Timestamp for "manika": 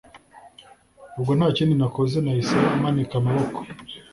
2.81-3.13